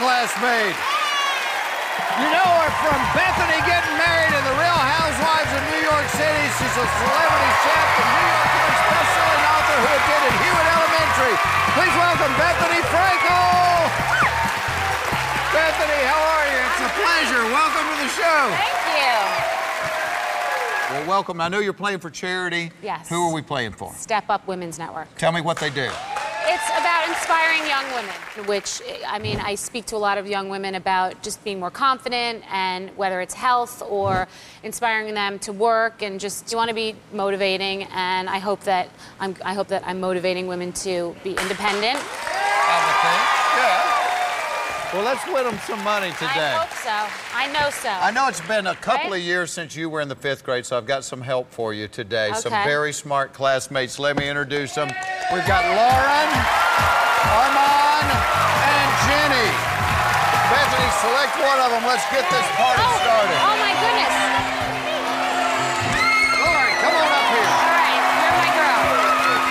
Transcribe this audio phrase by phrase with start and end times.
[0.00, 0.72] Classmate?
[2.24, 6.44] You know her from Bethenny getting married in the Real Housewives of New York City.
[6.56, 11.36] She's a celebrity chef and New York Times bestselling author who attended Hewitt Elementary.
[11.76, 13.92] Please welcome Bethenny Frankel.
[15.52, 16.60] Bethenny, how are you?
[16.64, 17.44] It's a pleasure.
[17.52, 18.40] Welcome to the show.
[18.56, 19.20] Thank you.
[20.96, 21.44] Well, welcome.
[21.44, 22.72] I know you're playing for charity.
[22.82, 23.06] Yes.
[23.10, 23.92] Who are we playing for?
[24.00, 25.14] Step Up Women's Network.
[25.18, 25.90] Tell me what they do.
[26.46, 30.48] It's about inspiring young women, which, I mean, I speak to a lot of young
[30.48, 34.26] women about just being more confident and whether it's health or
[34.62, 37.84] inspiring them to work and just you want to be motivating.
[37.92, 38.88] And I hope that
[39.20, 41.98] I'm, I hope that I'm motivating women to be independent.
[41.98, 43.26] I would think.
[43.56, 43.96] Yeah.
[44.92, 46.26] Well, let's win them some money today.
[46.34, 47.36] I hope so.
[47.36, 47.88] I know so.
[47.90, 49.20] I know it's been a couple Right?
[49.20, 51.72] of years since you were in the fifth grade, so I've got some help for
[51.72, 52.32] you today.
[52.34, 54.00] Some very smart classmates.
[54.00, 54.90] Let me introduce them.
[55.30, 56.28] We've got Lauren,
[57.22, 59.46] Armand, and Jenny.
[60.50, 61.86] Bethenny, select one of them.
[61.86, 63.38] Let's get this party oh, started.
[63.38, 64.10] oh my goodness.
[66.34, 67.46] Lauren, come on up here.
[67.46, 68.82] All right, you're my girl.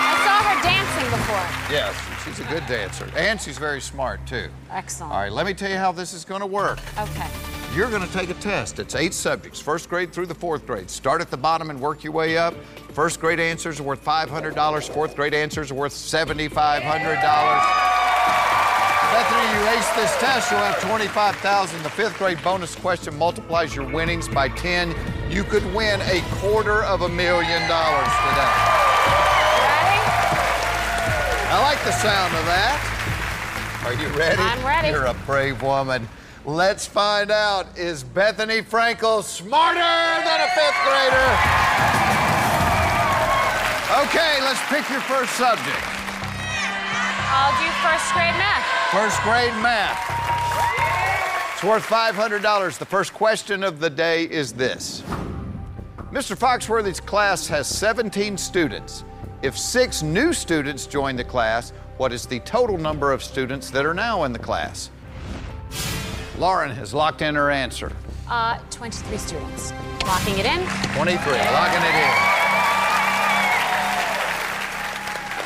[0.04, 1.48] I saw her dancing before.
[1.72, 1.96] Yes,
[2.26, 4.50] she's a good dancer, and she's very smart too.
[4.70, 5.14] Excellent.
[5.14, 6.80] All right, let me tell you how this is going to work.
[7.00, 7.30] Okay.
[7.74, 8.80] You're going to take a test.
[8.80, 10.90] It's eight subjects, first grade through the fourth grade.
[10.90, 12.56] Start at the bottom and work your way up.
[12.94, 14.90] First grade answers are worth $500.
[14.90, 17.90] Fourth grade answers are worth $7,500.
[19.10, 23.86] Bethenny, you ace this test, you'll have 25000 The fifth grade bonus question multiplies your
[23.86, 24.94] winnings by 10.
[25.30, 28.54] You could win a quarter of a million dollars today.
[29.66, 30.00] Ready?
[31.52, 32.80] I like the sound of that.
[33.86, 34.42] Are you ready?
[34.42, 34.90] I'm ready.
[34.90, 36.08] You're a brave woman.
[36.46, 42.19] Let's find out is Bethenny Frankel smarter than a fifth grader?
[43.90, 45.76] Okay, let's pick your first subject.
[47.32, 48.64] I'll do first grade math.
[48.92, 49.98] First grade math.
[51.54, 52.78] It's worth $500.
[52.78, 55.02] The first question of the day is this
[56.12, 56.38] Mr.
[56.38, 59.06] Foxworthy's class has 17 students.
[59.42, 63.88] If six new students join the class, what is the total number of students that
[63.88, 64.92] are now in the class?
[66.38, 67.92] Lauren has locked in her answer.
[68.28, 69.72] Uh, 23 students.
[70.06, 70.60] Locking it in.
[70.94, 72.59] 23, locking it in.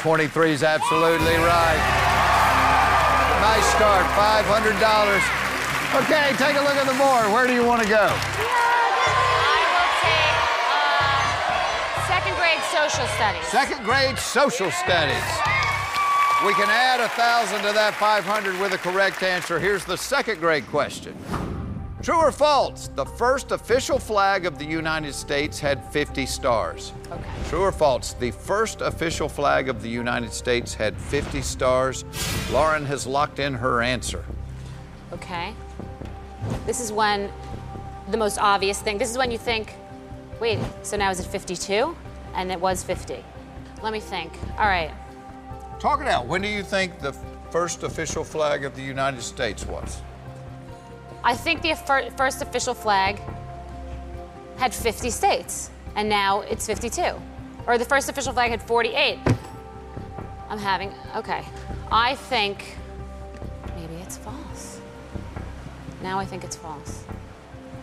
[0.03, 1.80] 23 is absolutely right.
[3.40, 4.75] Nice start, $500.
[6.03, 7.31] Okay, take a look at the board.
[7.31, 8.09] Where do you want to go?
[8.12, 10.36] I will take
[10.75, 13.47] uh, second grade social studies.
[13.47, 15.24] Second grade social studies.
[16.46, 19.58] We can add a thousand to that 500 with a correct answer.
[19.58, 21.16] Here's the second grade question.
[22.03, 22.90] True or false?
[22.96, 26.91] The first official flag of the United States had 50 stars.
[27.09, 27.24] Okay.
[27.47, 28.12] True or false?
[28.12, 32.03] The first official flag of the United States had 50 stars.
[32.52, 34.25] Lauren has locked in her answer.
[35.14, 35.56] Okay.
[36.66, 37.31] This is when
[38.12, 38.97] the most obvious thing.
[38.97, 39.74] This is when you think,
[40.41, 41.96] wait, so now is it 52?
[42.35, 43.24] And it was 50.
[43.81, 44.34] Let me think.
[44.58, 44.91] All right.
[45.80, 46.28] Talk it out.
[46.28, 47.14] When do you think the
[47.50, 50.02] first official flag of the United States was?
[51.25, 51.73] I think the
[52.17, 53.22] first official flag
[54.58, 57.02] had 50 states, and now it's 52.
[57.66, 59.20] Or the first official flag had 48.
[60.49, 61.46] I'm having, okay.
[61.91, 62.75] I think
[63.75, 64.81] maybe it's false.
[66.02, 67.05] Now I think it's false.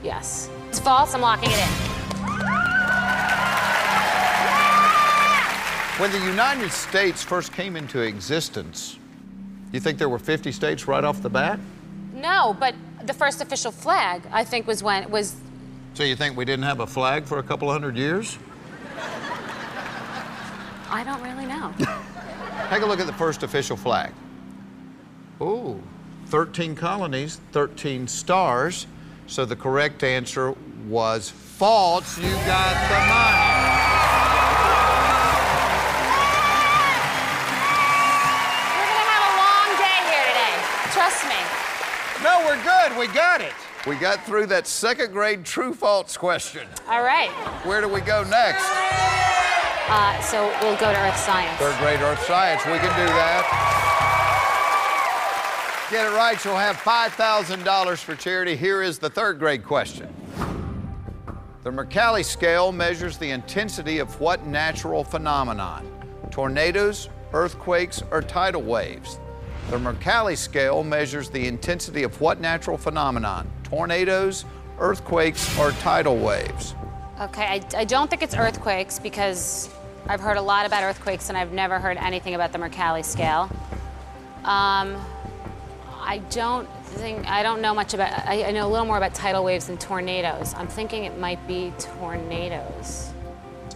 [0.03, 0.51] Yes.
[0.69, 1.69] It's false, I'm locking it in.
[5.99, 8.99] When the United States first came into existence,
[9.73, 11.59] you think there were 50 states right off the bat?
[12.15, 12.75] No, but
[13.05, 15.37] the first official flag, I think, was when, was,
[15.95, 18.39] So you think we didn't have a flag for a couple hundred years?
[20.91, 21.73] I don't really know.
[22.71, 24.13] Take a look at the first official flag.
[25.41, 25.81] Ooh,
[26.27, 28.87] 13 colonies, 13 stars.
[29.27, 30.55] So the correct answer
[30.89, 32.19] was false.
[32.19, 33.40] You got the money.
[43.01, 43.55] We got it.
[43.87, 46.69] We got through that second grade true false question.
[46.87, 47.31] All right.
[47.65, 48.63] Where do we go next?
[49.89, 51.59] Uh, so we'll go to Earth Science.
[51.59, 52.63] Third grade earth science.
[52.67, 53.47] We can do that.
[55.91, 58.55] Get it right, you'll have $5,000 for charity.
[58.55, 60.15] Here is the third grade question.
[61.63, 65.91] The Mercalli scale measures the intensity of what natural phenomenon?
[66.31, 69.19] Tornadoes, earthquakes, or tidal waves?
[69.69, 73.51] The Mercalli scale measures the intensity of what natural phenomenon?
[73.63, 74.45] Tornadoes,
[74.79, 76.75] earthquakes, or tidal waves?
[77.21, 79.69] Okay, I, I don't think it's earthquakes because
[80.09, 83.51] I've heard a lot about earthquakes and I've never heard anything about the Mercalli scale.
[84.45, 84.97] Um,
[86.01, 88.27] I don't think I don't know much about.
[88.27, 90.55] I, I know a little more about tidal waves than tornadoes.
[90.55, 93.13] I'm thinking it might be tornadoes.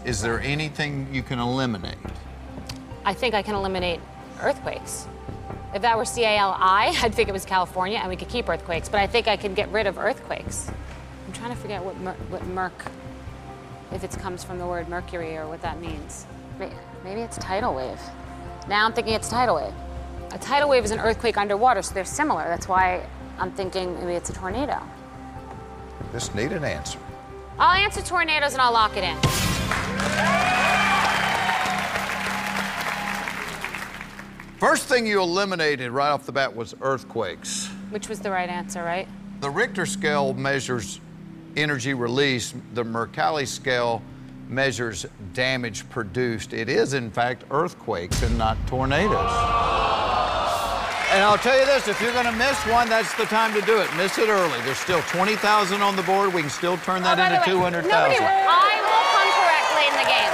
[0.04, 1.98] Is there anything you can eliminate?
[3.04, 4.00] I think I can eliminate
[4.40, 5.06] earthquakes.
[5.74, 6.56] If that were CALI,
[7.02, 9.54] I'd think it was California and we could keep earthquakes, but I think I can
[9.54, 10.70] get rid of earthquakes.
[11.26, 12.84] I'm trying to figure out what, mer- what merc,
[13.92, 16.26] if it comes from the word mercury or what that means.
[17.02, 18.00] Maybe it's tidal wave.
[18.68, 19.74] Now I'm thinking it's tidal wave.
[20.30, 22.44] A tidal wave is an earthquake underwater, so they're similar.
[22.44, 23.04] That's why
[23.38, 24.80] I'm thinking maybe it's a tornado.
[26.12, 27.00] Just need an answer.
[27.58, 30.43] I'll answer tornadoes and I'll lock it in.
[34.64, 37.66] First thing you eliminated right off the bat was earthquakes.
[37.90, 39.06] Which was the right answer, right?
[39.40, 41.00] The Richter scale measures
[41.54, 44.00] energy release, the Mercalli scale
[44.48, 46.54] measures damage produced.
[46.54, 49.12] It is, in fact, earthquakes and not tornadoes.
[51.12, 53.60] And I'll tell you this if you're going to miss one, that's the time to
[53.66, 53.94] do it.
[53.98, 54.62] Miss it early.
[54.62, 56.32] There's still 20,000 on the board.
[56.32, 57.84] We can still turn that Oh, into 200,000.
[57.90, 60.32] Nobody, I will come correct late in the game.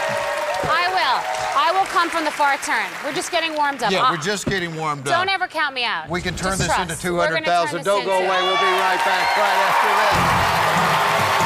[0.70, 1.18] I will.
[1.58, 2.86] I will come from the far turn.
[3.04, 3.90] We're just getting warmed up.
[3.90, 5.14] Yeah, I- we're uh, just getting warmed up.
[5.14, 6.08] Don't ever count me out.
[6.08, 6.90] We can turn Just this trust.
[6.90, 7.84] into We're gonna turn 200,000.
[7.84, 8.42] Don't go into- away.
[8.42, 11.40] We'll be right back right after this.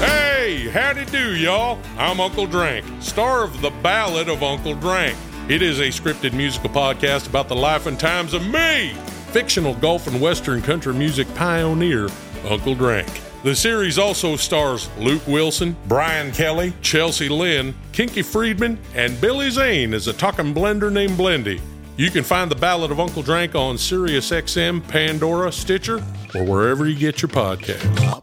[0.00, 1.78] Hey, howdy do, y'all.
[1.96, 5.16] I'm Uncle Drank, star of The Ballad of Uncle Drank.
[5.48, 8.94] It is a scripted musical podcast about the life and times of me,
[9.30, 12.08] fictional golf and western country music pioneer,
[12.48, 13.08] Uncle Drank.
[13.42, 19.94] The series also stars Luke Wilson, Brian Kelly, Chelsea Lynn, Kinky Friedman, and Billy Zane
[19.94, 21.60] as a talking blender named Blendy.
[21.96, 25.96] You can find The Ballad of Uncle Drank on SiriusXM, Pandora, Stitcher,
[26.36, 28.22] or wherever you get your podcasts.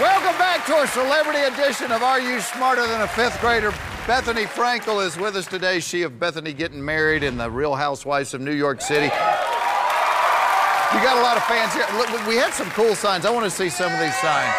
[0.00, 3.74] Welcome back to our celebrity edition of Are You Smarter Than a Fifth Grader?
[4.08, 5.80] Bethenny Frankel is with us today.
[5.80, 9.04] She of Bethenny getting married in the Real Housewives of New York City.
[9.04, 9.10] You
[11.04, 11.84] got a lot of fans here.
[11.94, 13.26] Look, we had some cool signs.
[13.26, 14.54] I want to see some of these signs.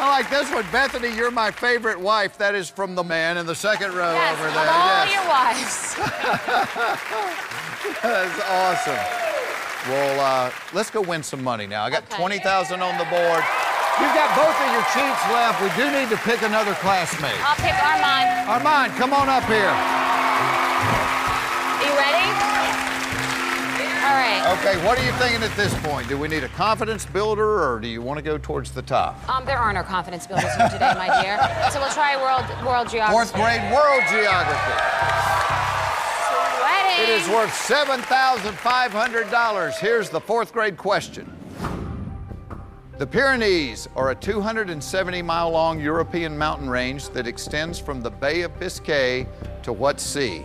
[0.00, 0.62] I like this one.
[0.66, 2.38] Bethenny, you're my favorite wife.
[2.38, 4.70] That is from the man in the second row Yes, over of there.
[4.70, 5.12] all Yes.
[5.12, 5.96] your wives.
[8.02, 9.90] That's awesome.
[9.90, 11.82] Well, uh, let's go win some money now.
[11.82, 12.16] I got Okay.
[12.18, 13.42] 20,000 on the board.
[14.00, 15.58] You've got both of your cheats left.
[15.60, 17.34] We do need to pick another classmate.
[17.42, 18.48] I'll pick Armand.
[18.48, 19.74] Armand, come on up here.
[21.82, 22.30] You ready?
[24.06, 24.46] All right.
[24.58, 26.06] Okay, what are you thinking at this point?
[26.08, 29.18] Do we need a confidence builder or do you want to go towards the top?
[29.28, 31.36] Um, there are no confidence builders here today, my dear.
[31.72, 33.12] So we'll try world world geography.
[33.12, 34.72] Fourth grade world geography.
[36.56, 37.02] Sweating.
[37.02, 39.78] It is worth $7,500.
[39.78, 41.30] Here's the fourth grade question.
[42.98, 48.40] The Pyrenees are a 270 mile long European mountain range that extends from the Bay
[48.40, 49.24] of Biscay
[49.62, 50.42] to what sea?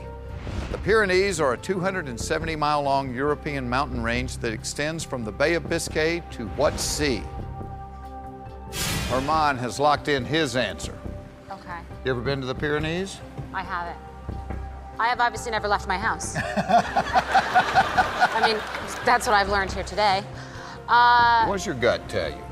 [0.72, 5.56] The Pyrenees are a 270 mile long European mountain range that extends from the Bay
[5.56, 7.24] of Biscay to what sea?
[9.10, 10.96] Herman has locked in his answer.
[11.50, 13.18] Okay, You ever been to the Pyrenees?
[13.52, 13.98] I haven't.
[15.00, 16.36] I have obviously never left my house.
[16.38, 16.44] I
[18.46, 18.58] mean,
[19.06, 20.24] that's what I've learned here today.
[20.88, 22.44] Uh, What's your gut tell you?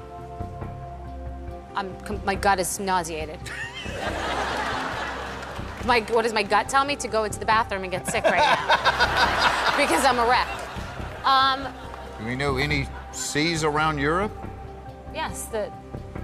[1.75, 1.95] I'm,
[2.25, 3.39] my gut is nauseated.
[5.85, 6.95] my, what does my gut tell me?
[6.97, 9.77] To go into the bathroom and get sick right now.
[9.77, 10.47] because I'm a wreck.
[11.25, 11.67] Um,
[12.19, 14.31] Do we know any seas around Europe?
[15.13, 15.69] yes, the,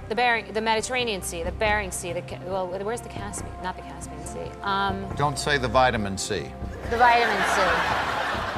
[0.08, 3.52] the Bering, the Mediterranean Sea, the Bering Sea, the, well, where's the Caspian?
[3.62, 4.50] Not the Caspian Sea.
[4.62, 6.46] Um, Don't say the vitamin C.
[6.90, 7.60] the vitamin C.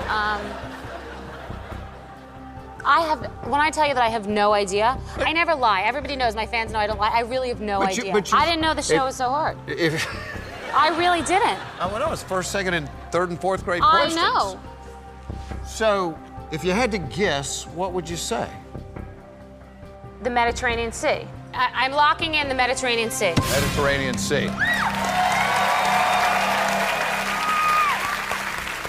[0.09, 0.70] Um,
[2.85, 5.83] I have, when I tell you that I have no idea, I never lie.
[5.83, 7.11] Everybody knows, my fans know I don't lie.
[7.11, 8.13] I really have no But you- idea.
[8.13, 9.57] but you- I didn't know the show if- was so hard.
[9.67, 10.07] If,
[10.75, 11.59] I really didn't.
[11.79, 14.15] Uh, I don't know, it's first, second, and third and fourth grade I questions.
[14.17, 14.61] know.
[15.67, 16.17] So,
[16.51, 18.49] if you had to guess, what would you say?
[20.23, 21.27] The Mediterranean Sea.
[21.55, 23.35] I, I'm locking in the Mediterranean Sea.
[23.51, 24.49] Mediterranean Sea.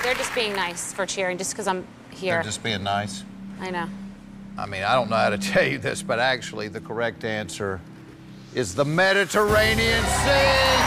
[0.04, 2.34] They're just being nice for cheering just because I'm here.
[2.36, 3.24] They're just being nice.
[3.62, 3.86] I know.
[4.58, 7.80] I mean, I don't know how to tell you this, but actually, the correct answer
[8.58, 10.82] is the Mediterranean Sea.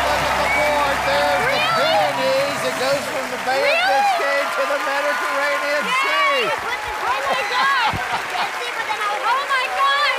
[0.00, 0.96] Look at the board.
[1.04, 2.60] There's the Pyrenees.
[2.64, 6.40] It goes from the Bay of Biscay to the Mediterranean Sea.
[7.04, 7.92] Oh my God!
[9.28, 10.16] Oh my God!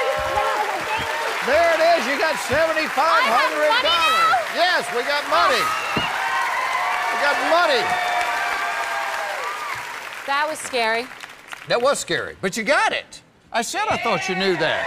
[1.49, 2.01] There it is.
[2.05, 4.37] You got seventy-five hundred dollars.
[4.53, 5.65] Yes, we got money.
[5.97, 8.14] We got money.
[10.27, 11.05] That was scary.
[11.67, 13.22] That was scary, but you got it.
[13.51, 14.86] I said I thought you knew that.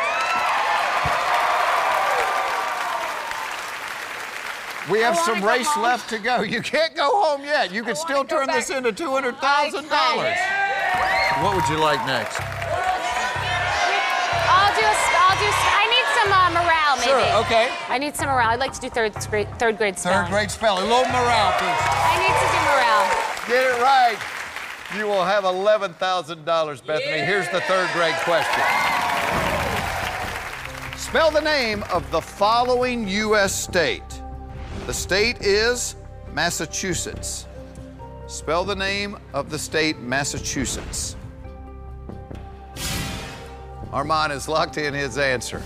[4.91, 5.85] We have some race home.
[5.85, 6.41] left to go.
[6.41, 7.73] You can't go home yet.
[7.73, 10.39] You can still turn this into two hundred thousand dollars.
[11.45, 12.41] What would you like next?
[14.49, 17.11] I'll do a, I'll do, I need some uh, morale, maybe.
[17.15, 17.69] Sure, okay.
[17.89, 18.49] I need some morale.
[18.51, 20.25] I'd like to do third grade, third grade spelling.
[20.25, 20.85] Third grade spelling.
[20.85, 21.79] A little morale, please.
[21.79, 23.07] I need to do morale.
[23.47, 24.19] Get it right.
[24.97, 27.25] You will have eleven thousand dollars, Bethenny.
[27.25, 28.65] Here's the third grade question.
[30.97, 33.55] Spell the name of the following U.S.
[33.55, 34.23] state.
[34.87, 35.95] The state is
[36.33, 37.47] Massachusetts.
[38.29, 41.17] Spell the name of the state Massachusetts.
[43.93, 45.61] Armand has locked in his answer.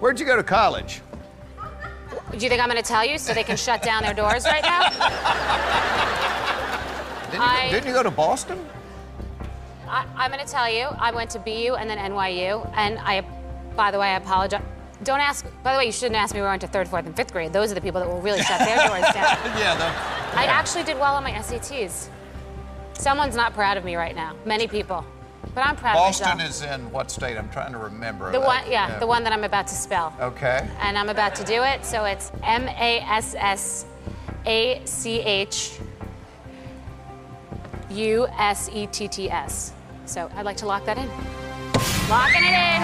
[0.00, 1.02] Where'd you go to college?
[2.32, 4.44] Do you think I'm going to tell you so they can shut down their doors
[4.44, 6.22] right now?
[7.30, 8.58] Didn't you, didn't you go to Boston?
[9.88, 10.84] I, I'm going to tell you.
[10.98, 13.24] I went to BU and then NYU, and I,
[13.76, 14.62] by the way, I apologize.
[15.04, 15.44] Don't ask.
[15.62, 17.32] By the way, you shouldn't ask me where I went to third, fourth, and fifth
[17.32, 17.52] grade.
[17.52, 19.36] Those are the people that will really shut their doors down.
[19.58, 19.84] Yeah, the,
[20.38, 22.08] I actually did well on my SATs.
[22.94, 24.34] Someone's not proud of me right now.
[24.46, 25.04] Many people,
[25.54, 26.62] but I'm proud Boston of myself.
[26.62, 27.36] Boston is in what state?
[27.36, 28.32] I'm trying to remember.
[28.32, 28.46] the that.
[28.46, 30.14] one, yeah, the one that I'm about to spell.
[30.18, 30.66] Okay.
[30.80, 31.84] and I'm about to do it.
[31.84, 33.84] So it's M A S S
[34.46, 35.78] A C H
[37.96, 39.72] U S E T T S.
[40.04, 41.08] So I'd like to lock that in.
[42.08, 42.82] Locking it in.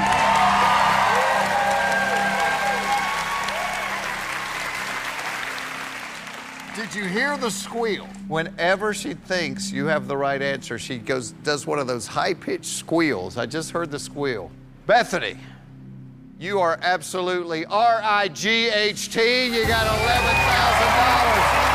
[6.74, 8.06] Did you hear the squeal?
[8.28, 12.64] Whenever she thinks you have the right answer, she goes does one of those high-pitched
[12.64, 13.36] squeals.
[13.36, 14.50] I just heard the squeal.
[14.88, 15.36] Bethenny,
[16.40, 19.44] you are absolutely R-I-G-H-T.
[19.44, 21.71] You got eleven thousand dollars.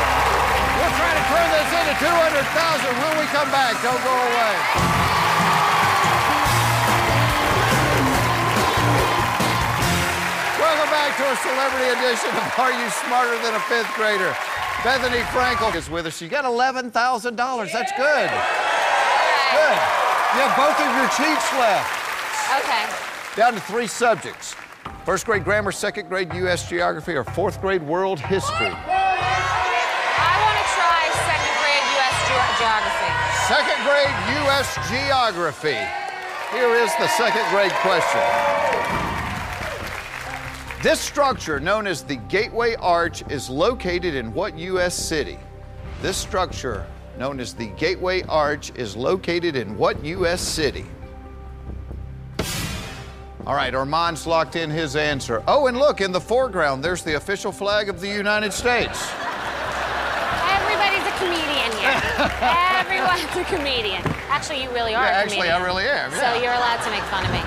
[0.78, 2.94] We're trying to turn this into two hundred thousand.
[3.02, 4.54] When we come back, don't go away.
[10.54, 14.30] Welcome back to a celebrity edition of Are You Smarter Than a Fifth Grader?
[14.86, 16.22] Bethenny Frankel is with us.
[16.22, 16.92] You got $11,000.
[16.94, 18.30] That's good.
[19.50, 19.78] Good.
[20.30, 21.90] You have both of your cheats left.
[22.62, 22.86] Okay.
[23.34, 24.54] Down to three subjects
[25.08, 26.68] first grade grammar, second grade U.S.
[26.68, 28.76] geography, or fourth grade world history.
[33.48, 34.10] Second grade
[34.42, 34.74] U.S.
[34.90, 35.78] geography.
[36.52, 38.20] Here is the second grade question.
[40.82, 44.94] This structure, known as the Gateway Arch, is located in what U.S.
[44.94, 45.38] city?
[46.02, 46.86] This structure,
[47.18, 50.42] known as the Gateway Arch, is located in what U.S.
[50.42, 50.84] city?
[53.46, 55.42] All right, Armand's locked in his answer.
[55.48, 59.10] Oh, and look, in the foreground, there's the official flag of the United States.
[60.50, 62.64] Everybody's a comedian here.
[63.28, 64.02] Everyone's a comedian.
[64.28, 65.62] Actually, you really are Yeah, a actually, comedian.
[65.62, 67.42] I really am, So you're allowed to make fun of me.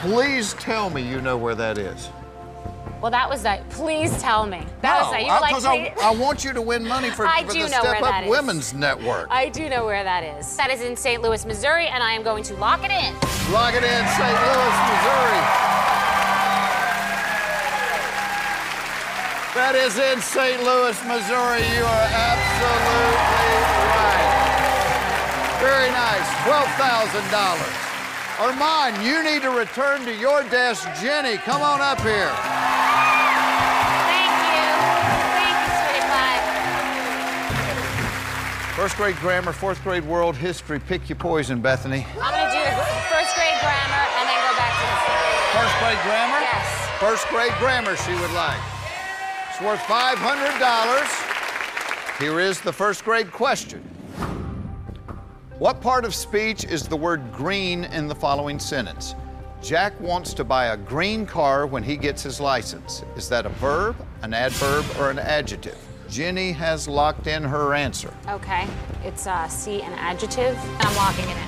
[0.00, 2.10] Please tell me you know where that is.
[3.00, 3.68] Well, that was that.
[3.70, 4.64] Please tell me.
[4.82, 5.20] That was that.
[5.20, 5.64] You were like,
[6.02, 8.02] I, I want you to win money for, I for do the know where Step
[8.02, 8.30] Up that is.
[8.30, 9.28] Women's Network.
[9.30, 10.56] I do know where that is.
[10.56, 11.22] That is in St.
[11.22, 13.14] Louis, Missouri, and I am going to lock it in.
[13.52, 14.36] Lock it in, St.
[14.42, 15.42] Louis, Missouri.
[19.56, 20.62] That is in St.
[20.64, 21.64] Louis, Missouri.
[21.76, 23.45] You are absolutely.
[25.66, 26.22] Very nice.
[26.46, 28.38] $12,000.
[28.38, 30.86] Armand, you need to return to your desk.
[31.02, 32.30] Jenny, come on up here.
[34.06, 34.62] Thank you.
[35.34, 36.38] Thank you, sweetie pie.
[38.76, 40.78] First grade grammar, fourth grade world history.
[40.78, 42.06] Pick your poison, Bethenny.
[42.14, 42.62] I'm going to do
[43.10, 44.94] first grade grammar and then go back to the.
[45.58, 46.46] First grade grammar?
[46.46, 46.62] Yes.
[47.00, 48.62] First grade grammar she would like.
[49.50, 52.20] It's worth $500.
[52.20, 53.95] Here is the first grade question.
[55.58, 59.14] What part of speech is the word green in the following sentence?
[59.62, 63.02] Jack wants to buy a green car when he gets his license.
[63.16, 65.78] Is that a verb, an adverb, or an adjective?
[66.10, 68.12] Jenny has locked in her answer.
[68.28, 68.66] Okay.
[69.02, 70.54] It's uh, C, an adjective.
[70.58, 71.46] And I'm locking it in.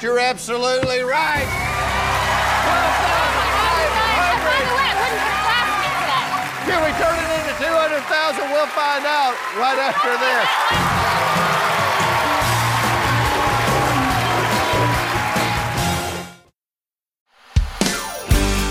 [0.00, 1.44] You're absolutely right.
[4.16, 6.24] By the way, I wouldn't have classed me today.
[6.72, 8.50] Can we turn it into 200,000?
[8.50, 10.48] We'll find out right after this.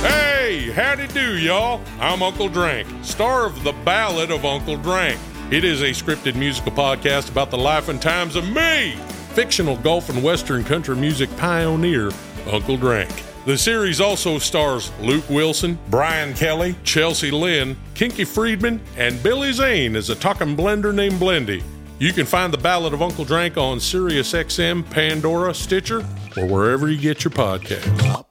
[0.04, 1.80] Hey, howdy do, y'all.
[2.02, 5.18] I'm Uncle Drank, star of The Ballad of Uncle Drank.
[5.52, 8.98] It is a scripted musical podcast about the life and times of me,
[9.32, 12.12] fictional golf and western country music pioneer,
[12.52, 13.31] Uncle Drank.
[13.44, 19.96] The series also stars Luke Wilson, Brian Kelly, Chelsea Lynn, Kinky Friedman, and Billy Zane
[19.96, 21.64] as a talking blender named Blendy.
[21.98, 26.06] You can find The Ballad of Uncle Drank on SiriusXM, Pandora, Stitcher,
[26.38, 27.88] or wherever you get your podcasts.
[28.04, 28.28] Welcome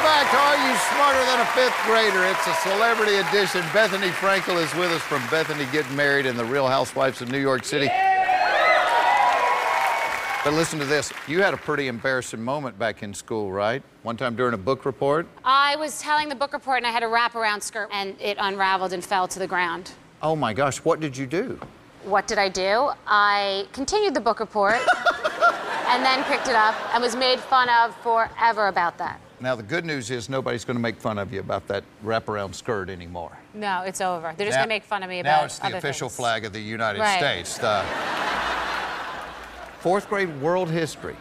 [0.00, 2.24] back to Are You Smarter Than a Fifth Grader?
[2.24, 3.60] It's a celebrity edition.
[3.64, 7.38] Bethenny Frankel is with us from Bethenny Getting Married and the Real Housewives of New
[7.38, 7.90] York City.
[10.48, 11.12] But listen to this.
[11.26, 13.82] You had a pretty embarrassing moment back in school, right?
[14.02, 15.26] One time during a book report.
[15.44, 18.94] I was telling the book report and I had a wraparound skirt and it unraveled
[18.94, 19.90] and fell to the ground.
[20.22, 21.60] Oh my gosh, what did you do?
[22.04, 22.92] What did I do?
[23.06, 24.76] I continued the book report
[25.86, 29.20] and then picked it up and was made fun of forever about that.
[29.40, 32.54] Now, the good news is nobody's going to make fun of you about that wraparound
[32.54, 33.36] skirt anymore.
[33.52, 34.32] No, it's over.
[34.34, 36.16] They're just gonna make fun of me about Now it's the other official things.
[36.16, 37.18] flag of the United Right.
[37.18, 37.58] States.
[37.58, 37.84] The
[39.80, 41.16] fourth grade world history.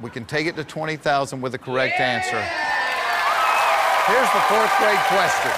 [0.00, 2.40] We can take it to 20,000 with the correct answer.
[4.06, 5.52] Here's the fourth grade question.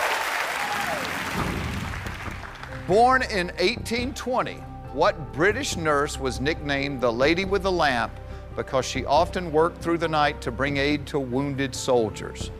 [2.87, 4.55] Born in 1820,
[4.95, 8.13] what British nurse was nicknamed the Lady with the Lamp
[8.57, 12.51] because she often worked through the night to bring aid to wounded soldiers?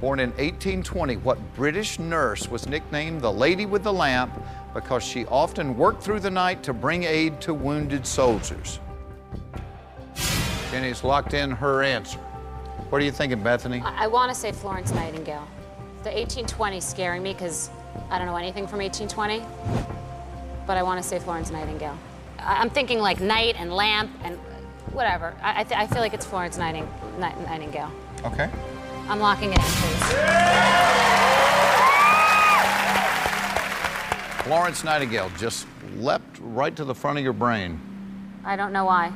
[0.00, 4.32] Born in 1820, what British nurse was nicknamed the Lady with the Lamp
[4.80, 8.78] because she often worked through the night to bring aid to wounded soldiers?
[10.70, 12.18] Jenny's locked in her answer.
[12.90, 13.82] What are you thinking, Bethenny?
[13.82, 15.46] I, I want to say Florence Nightingale.
[16.04, 17.70] The 1820 scaring me because
[18.08, 19.42] I don't know anything from 1820,
[20.66, 21.98] but I want to say Florence Nightingale.
[22.38, 24.36] I, I'm thinking like night and lamp and
[24.92, 25.34] whatever.
[25.42, 26.88] I, I, th- I feel like it's Florence Nighting-
[27.18, 27.90] Night- Nightingale.
[28.24, 28.48] Okay.
[29.08, 30.87] I'm locking it in, please.
[34.48, 35.66] Florence Nightingale just
[35.98, 37.78] leapt right to the front of your brain.
[38.46, 39.12] I don't know why.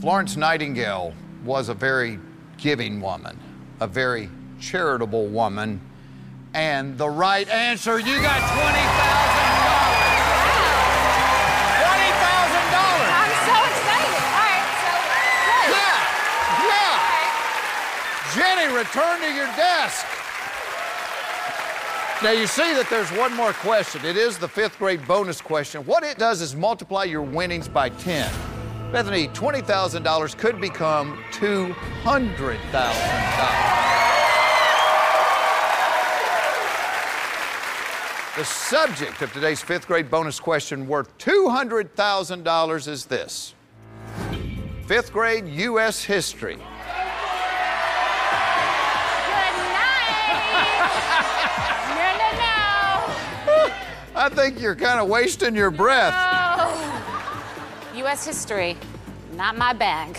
[0.00, 1.12] Florence Nightingale
[1.44, 2.18] was a very
[2.56, 3.38] giving woman,
[3.78, 5.82] a very charitable woman,
[6.54, 8.56] and the right answer, you got $20,000.
[8.56, 8.72] $20,000.
[13.12, 14.16] I'm so excited.
[14.32, 15.28] All right, so good.
[15.76, 16.00] Yeah,
[16.72, 17.04] yeah.
[18.32, 20.06] Jenny, return to your desk.
[22.22, 24.02] Now you see that there's one more question.
[24.06, 25.84] It is the fifth grade bonus question.
[25.84, 28.32] What it does is multiply your winnings by 10.
[28.90, 31.74] Bethenny, $20,000 could become $200,000.
[38.36, 43.52] The subject of today's fifth grade bonus question worth $200,000 is this
[44.86, 46.02] fifth grade U.S.
[46.02, 46.56] history.
[54.16, 56.14] I think you're kind of wasting your breath.
[56.16, 57.92] Oh.
[57.96, 58.24] U.S.
[58.24, 58.78] history,
[59.36, 60.16] not my bag.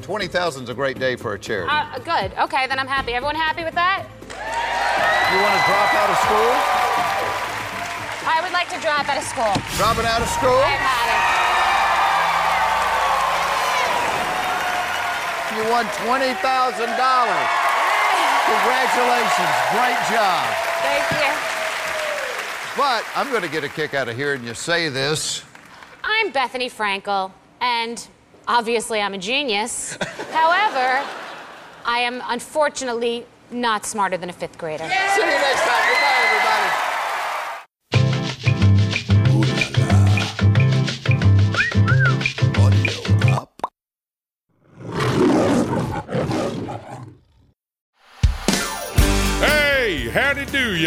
[0.00, 1.68] 20,000 is a great day for a charity.
[1.68, 2.32] Uh, good.
[2.40, 3.12] Okay, then I'm happy.
[3.12, 4.08] Everyone happy with that?
[4.08, 6.52] You want to drop out of school?
[8.24, 9.52] I would like to drop out of school.
[9.76, 10.56] Dropping out of school?
[10.56, 11.08] I've had
[15.52, 16.32] You won $20,000.
[18.48, 19.52] Congratulations.
[19.76, 20.48] Great job.
[20.80, 21.49] Thank you.
[22.76, 25.42] But I'm going to get a kick out of hearing you say this.
[26.04, 28.06] I'm Bethenny Frankel, and
[28.46, 29.98] obviously I'm a genius.
[30.30, 31.04] However,
[31.84, 34.84] I am unfortunately not smarter than a fifth grader.
[34.84, 35.79] See you next time.